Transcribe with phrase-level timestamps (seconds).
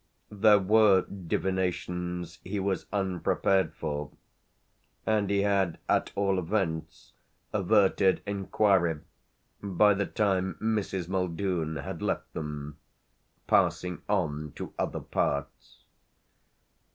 [0.31, 4.09] There were divinations he was unprepared for,
[5.05, 7.13] and he had at all events
[7.53, 9.01] averted enquiry
[9.61, 11.07] by the time Mrs.
[11.07, 12.77] Muldoon had left them,
[13.45, 15.83] passing on to other parts.